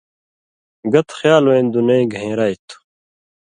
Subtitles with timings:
[0.91, 2.77] گت خیالوَیں دُنئ گھئین٘رائ تُھو۔